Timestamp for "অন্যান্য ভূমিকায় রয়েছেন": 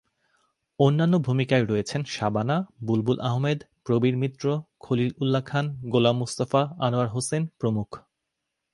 0.79-2.01